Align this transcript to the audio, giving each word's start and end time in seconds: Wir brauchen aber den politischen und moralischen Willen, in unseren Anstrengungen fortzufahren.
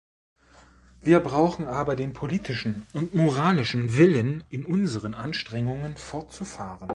Wir 1.01 1.19
brauchen 1.19 1.67
aber 1.67 1.95
den 1.95 2.13
politischen 2.13 2.87
und 2.91 3.13
moralischen 3.13 3.95
Willen, 3.97 4.43
in 4.49 4.65
unseren 4.65 5.13
Anstrengungen 5.13 5.95
fortzufahren. 5.95 6.89